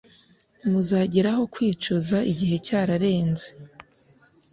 muzageraho 0.69 1.41
mwicuze 1.51 2.17
igihe 2.31 2.55
cyararenze 2.65 3.47